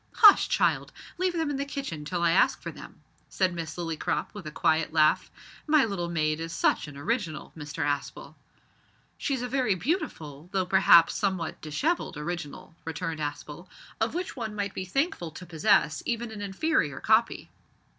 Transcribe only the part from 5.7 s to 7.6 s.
little maid is such an original,